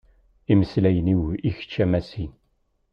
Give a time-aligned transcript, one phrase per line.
[0.51, 2.25] Imeslayen-iw i kečč a Masi.